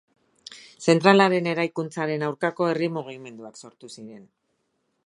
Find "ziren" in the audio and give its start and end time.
3.99-4.27